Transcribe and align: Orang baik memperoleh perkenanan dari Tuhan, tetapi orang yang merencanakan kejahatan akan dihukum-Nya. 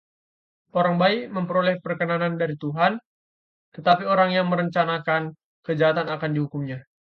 Orang 0.79 0.95
baik 1.03 1.21
memperoleh 1.35 1.75
perkenanan 1.85 2.33
dari 2.41 2.55
Tuhan, 2.63 2.93
tetapi 3.77 4.03
orang 4.13 4.29
yang 4.37 4.45
merencanakan 4.51 5.21
kejahatan 5.67 6.07
akan 6.15 6.29
dihukum-Nya. 6.41 6.79